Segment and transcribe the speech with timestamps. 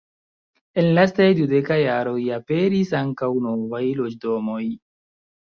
[0.83, 4.65] En lastaj dudeka jaroj aperis ankaŭ novaj loĝdomoj.